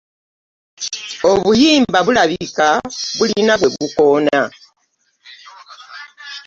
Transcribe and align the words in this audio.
Obuyimba 1.31 1.99
bulabika 2.05 2.67
bulina 3.17 3.53
gwe 3.59 3.69
bukoona. 3.73 4.41